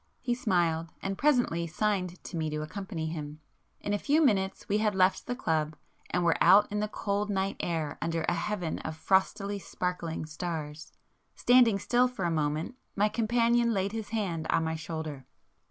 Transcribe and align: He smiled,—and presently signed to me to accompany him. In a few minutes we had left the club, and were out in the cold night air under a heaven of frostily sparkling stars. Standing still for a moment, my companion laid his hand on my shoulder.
He 0.19 0.33
smiled,—and 0.33 1.15
presently 1.19 1.67
signed 1.67 2.23
to 2.23 2.35
me 2.35 2.49
to 2.49 2.63
accompany 2.63 3.05
him. 3.09 3.39
In 3.79 3.93
a 3.93 3.99
few 3.99 4.19
minutes 4.19 4.67
we 4.67 4.79
had 4.79 4.95
left 4.95 5.27
the 5.27 5.35
club, 5.35 5.75
and 6.09 6.23
were 6.25 6.39
out 6.41 6.65
in 6.71 6.79
the 6.79 6.87
cold 6.87 7.29
night 7.29 7.55
air 7.59 7.99
under 8.01 8.23
a 8.23 8.33
heaven 8.33 8.79
of 8.79 8.97
frostily 8.97 9.59
sparkling 9.59 10.25
stars. 10.25 10.91
Standing 11.35 11.77
still 11.77 12.07
for 12.07 12.25
a 12.25 12.31
moment, 12.31 12.77
my 12.95 13.09
companion 13.09 13.75
laid 13.75 13.91
his 13.91 14.09
hand 14.09 14.47
on 14.49 14.63
my 14.63 14.73
shoulder. 14.73 15.27